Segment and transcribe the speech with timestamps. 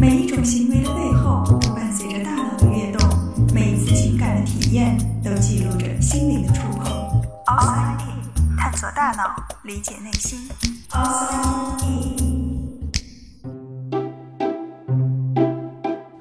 [0.00, 3.06] 每一种行为的背后都伴随着大脑的跃动，
[3.52, 6.86] 每一次情感的体验都记录着心灵的触碰。
[7.44, 10.48] Outside In，探索大脑，理解内心。
[10.88, 12.90] Outside In，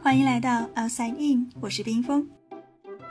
[0.04, 2.28] 欢迎来到 Outside In，我是冰峰。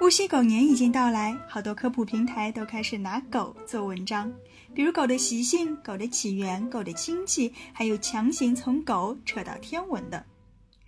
[0.02, 4.30] 无锡狗年已经到来，好多科普平台都开始拿狗做文章，
[4.74, 10.22] 比如狗的习性、狗的起源、狗的亲戚，还有强行从狗扯到天文的。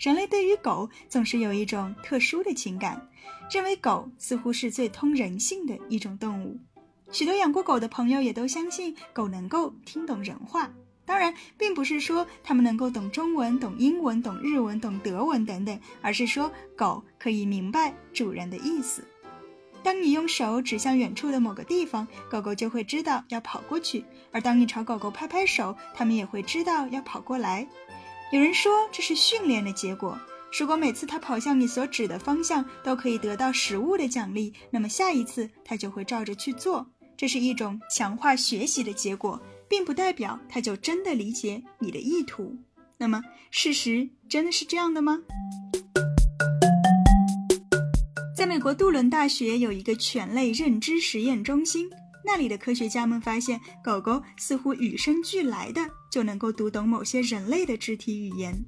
[0.01, 3.07] 人类对于狗总是有一种特殊的情感，
[3.51, 6.59] 认为狗似乎是最通人性的一种动物。
[7.13, 10.73] 许多养过狗的朋友也都相信狗能够听懂人话。
[11.05, 19.05] 当然，并不是说它们能够懂中文、懂英文、懂日文、懂德文等等，而是说狗可以明白主人的意思。
[19.83, 27.69] 当你用手指向远处的某个地方，狗狗就会知道要跑过去；而当你朝狗狗拍拍手，它们也会知道要跑过来。
[28.33, 30.19] 有人说这是训练的结果。
[30.59, 36.86] 如果每次它跑向你所指的方向都可以得到食物的奖励，那么下一次它就会照着去做。
[37.17, 39.41] 这是一种强化学习的结果。
[39.70, 42.56] 并不代表他就真的理解你的意图。
[42.98, 45.17] 那么，事实真的是这样的吗？
[48.36, 51.89] 在美国杜伦大学有一个犬类认知实验中心，
[52.27, 58.61] 那里的科学家们发现，狗狗似乎与生俱来的就能够读懂某些人类的肢体语言。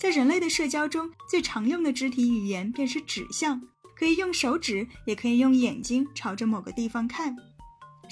[0.00, 3.60] 在人类的社交中，最常用的肢体语言便是指向，
[3.96, 7.34] 可以用手指，也可以用眼睛朝着某个地方看。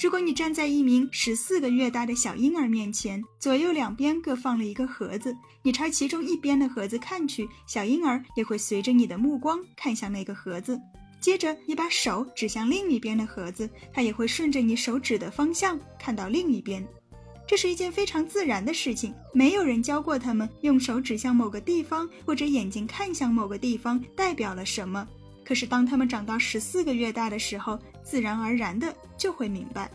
[0.02, 10.80] 如果你站在一名十四个月大的小婴儿面前，左右两边各放了一个盒子，你朝其中一边的盒子看去，小婴儿也会随着你的目光看向那个盒子。
[11.20, 16.82] 接着，你把手指向另一边的盒子，它也会顺着你手指的方向看到另一边。
[17.52, 25.06] 这是一件非常自然的事情，没有人教过他们用手指向某个地方或者眼睛看向某个地方代表了什么。
[25.44, 29.90] 可是，当他们长到十四个月大的时候，自然而然的就会明白。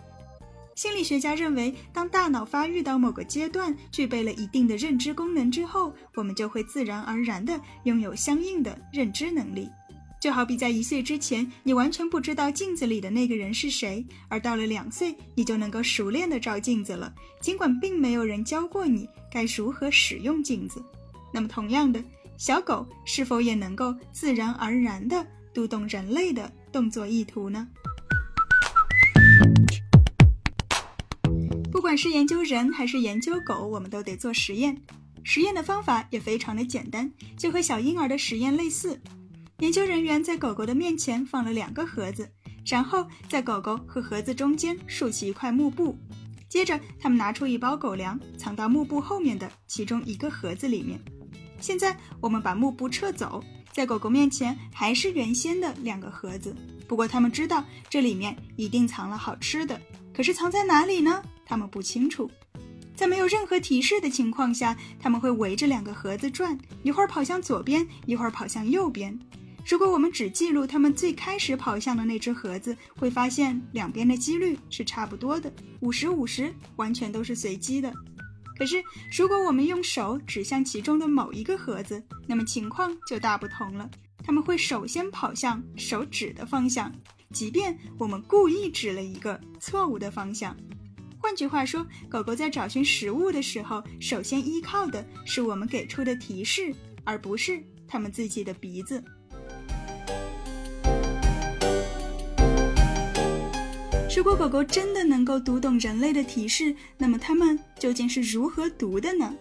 [0.76, 9.68] 心理学家认为，当大脑发育到某个阶段，具备了一定的认知功能之后，我们就会自然而然的拥有相应的认知能力。
[10.20, 20.84] 就好比在一岁之前，你完全不知道镜子里的那个人是谁，而到了两岁，你就能够熟练的照镜子了，尽管并没有人教过你该如何使用镜子。
[21.34, 22.04] 那么，同样的，
[22.38, 25.26] 小狗是否也能够自然而然的？
[25.54, 27.68] 读懂人类的动作意图呢？
[31.72, 34.80] 不管是研究人还是研究狗，我们都得做实验。
[35.24, 39.00] 实验的方法也非常的简单，就和小婴儿的实验类似。
[39.60, 42.30] 研究人员在狗狗的面前放了两个盒子，
[42.64, 45.98] 然后在狗狗和盒子中间竖起一块幕布，
[46.48, 51.00] 接着他们拿出一包狗粮，藏到幕布后面的其中一个盒子里面。
[51.60, 53.44] 现在我们把幕布撤走。
[53.72, 56.56] 在狗狗面前还是原先的两个盒子，
[56.88, 59.80] 不过他们知道这里面一定藏了好吃的。
[60.12, 61.22] 可是藏在哪里呢？
[61.46, 62.30] 他们不清楚。
[62.96, 69.18] 在没有任何提示的情况下，他们会围着两个盒子转，一会儿跑向左边，一会儿跑向右边。
[69.68, 75.52] 如果我们只记录他们最开始跑向的那只盒子，会发现两边的几率是差不多的，
[75.82, 77.94] 五十五十，完全都是随机的。
[78.58, 83.90] 可是，如果我们用手指向其中的某一个盒子，那么情况就大不同了。
[84.24, 86.90] 他们会首先跑向手指的方向，
[87.34, 90.56] 即便我们故意指了一个错误的方向。
[91.20, 96.74] 换句话说，狗狗在找寻食物的时候，首先依靠的是我们给出的提示，
[97.04, 99.04] 而不是它们自己的鼻子。
[104.18, 109.32] 如果狗狗真的能够读懂人类的提示，那么它们究竟是如何读的呢？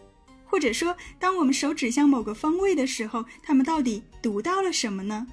[0.44, 5.26] 或者说，当我们手指向某个方位的时候，它们到底读到了什么呢？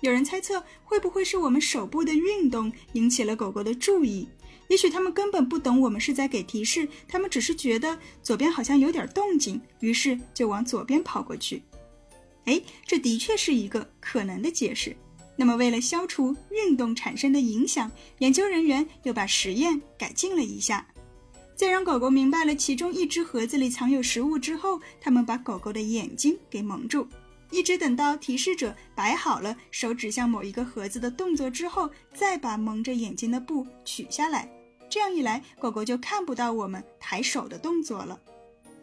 [0.00, 4.28] 有人猜测，会不会是我们手部的运动引起了狗狗的注意？
[4.66, 11.62] 也许它们根本不懂我们是在给提示，它们只是觉得左边好像有点动静，于是就往左边跑过去。
[12.46, 14.96] 哎，这的确是一个可能的解释。
[15.40, 20.86] 那么，为了消除运动产生的影响，研究人员又把实验改进了一下。
[21.56, 27.08] 在让狗狗明白了其中一只盒子里藏有食物之后，他们把狗狗的眼睛给蒙住，
[27.50, 34.46] 一直等到提示者摆好了手指向某一个盒子的动作之后，再把蒙着眼睛的布取下来。
[34.90, 38.20] 这样一来，狗狗就看不到我们抬手的动作了。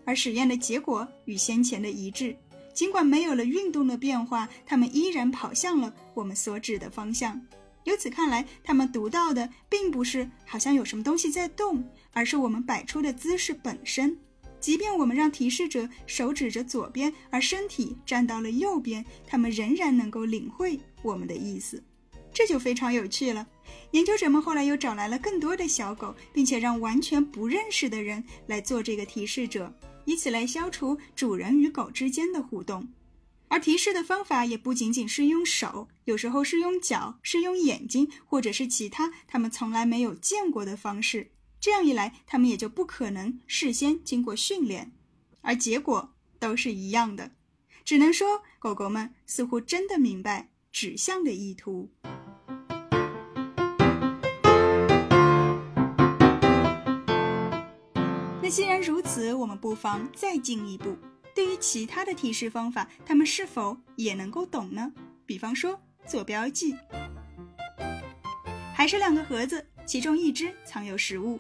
[0.06, 2.36] 而实验的结果与先前的一致。
[2.78, 7.42] 尽管没有了运动的变化，它们依然跑向了我们所指的方向。
[7.86, 11.84] 由此看来，它们读到的并不是好像有什么东西在动，
[12.14, 14.16] 而是我们摆出的姿势本身。
[14.60, 21.84] 即便我们让提示者手指着左边，而身体站到了右边，他们仍然能够领会我们的意思。
[22.32, 23.48] 这就非常有趣了。
[23.90, 29.74] 研究者们后来又找来了更多的小狗，并且让完全不认识的人来做这个提示者，
[30.08, 32.88] 以此来消除主人与狗之间的互动。
[33.50, 41.32] 而提示的方法也不仅仅是用手，有时候是用脚，是用眼睛，或者是其他他们从来没有见过的方式。
[41.60, 44.94] 这样一来，他们也就不可能事先经过训练，
[45.42, 47.32] 而结果都是一样的。
[47.84, 51.90] 只能说，狗狗们似乎真的明白指向的意图。
[58.48, 60.98] 那既然如此，我们不妨再进一步。
[61.36, 64.90] 对于其他的提示方法，他们是否也能够懂呢？
[65.26, 66.74] 比方说做标记，
[68.74, 71.38] 还是两个盒子，其中一只藏有食物。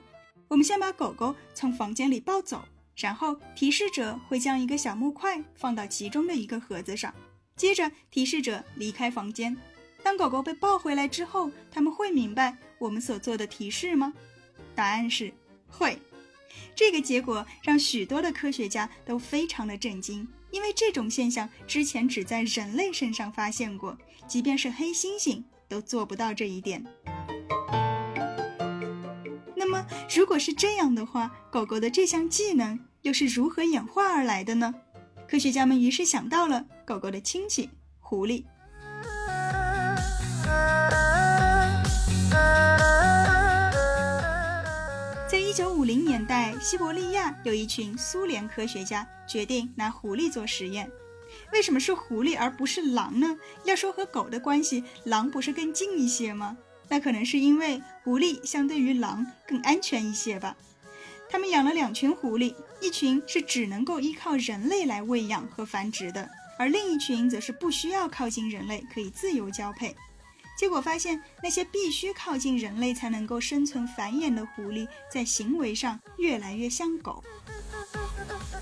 [0.50, 2.62] 我们先把狗狗从房间里抱走，
[2.98, 7.16] 然后提示者会将一个小木块放到其中的一个盒子上，
[7.56, 9.56] 接着提示者离开房间。
[10.04, 14.14] 当狗狗被抱回来之后，他们会明白我们所做的提示吗？
[14.76, 15.34] 答案是
[15.70, 15.98] 会。
[16.76, 23.98] 这个结果让许多的科学家都非常的震惊，因为这种现象之前只在人类身上发现过，
[24.28, 26.86] 即便是黑猩猩都做不到这一点。
[29.56, 29.86] 那么，
[30.16, 34.74] 如果是这样的话，狗狗的这项技能又是如何演化而来的呢？
[35.28, 38.46] 科学家们于是想到了狗狗的亲戚——狐狸。
[45.30, 50.90] 在一九五零年代，西伯利亚有一群苏联科学家决定拿狐狸做实验。
[51.52, 53.38] 为什么是狐狸而不是狼呢？
[53.66, 56.58] 要说和狗的关系，狼不是更近一些吗？
[56.88, 60.56] 那可能是因为狐狸相对于狼更安全一些吧。
[61.30, 69.94] 他们养了两群狐狸，一群是只能够依靠人类来喂养和繁殖的，而另一群则是不需要靠近人类，可以自由交配。
[70.58, 77.24] 结果发现，那些必须靠近人类才能够生存繁衍的狐狸，在行为上越来越像狗。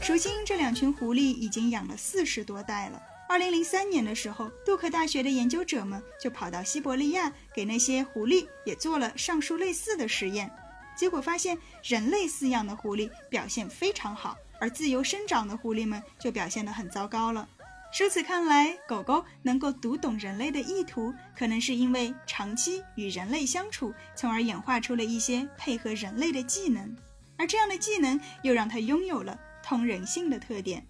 [0.08, 3.02] 如今，这两群狐狸已经养了四十多代了。
[3.28, 10.52] 二零零三年的时候，杜克大学的研究者们就跑到西伯利亚，给那些狐狸也做了上述类似的实验。
[10.96, 17.50] 结果发现，人类饲养的狐狸表现非常好，而自由生长的狐狸们就表现得很糟糕了。
[17.98, 26.94] 如此看来，狗狗能够读懂人类的意图，可能是因为长期与人类相处，从而演化出了一些配合人类的技能，
[27.38, 30.86] 而这样的技能又让它拥有了通人性的特点。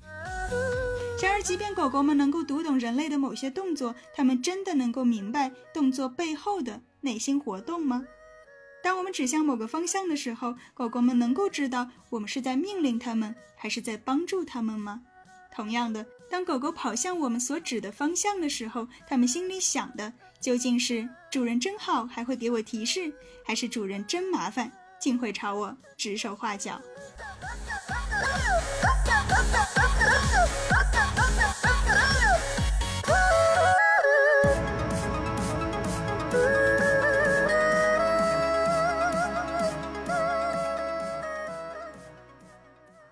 [1.22, 8.04] 然而，即便狗狗们能够读懂人类的某些动作，它们真的能够明白动作背后的内心活动吗？
[8.82, 15.04] 当我们指向某个方向的时候，狗狗们能够知道我们是在命令它们，还是在帮助它们吗？
[15.56, 16.06] 同样的。
[16.30, 20.12] 当狗狗跑向我们所指的方向的时候，它们心里想的
[20.42, 23.14] 究竟是“主人真好，还会给我提示”，
[23.46, 24.70] 还是“主人真麻烦，
[25.00, 26.82] 竟会朝我指手画脚”？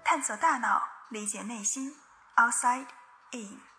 [0.04, 1.92] 探索大脑，理解内心
[2.44, 3.73] ，outside。in